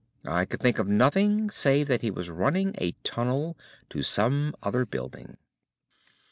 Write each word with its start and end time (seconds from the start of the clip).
I 0.25 0.45
could 0.45 0.59
think 0.59 0.79
of 0.79 0.87
nothing 0.87 1.51
save 1.51 1.87
that 1.89 2.01
he 2.01 2.09
was 2.09 2.31
running 2.31 2.73
a 2.79 2.93
tunnel 3.03 3.55
to 3.89 4.01
some 4.01 4.55
other 4.63 4.83
building. 4.83 5.37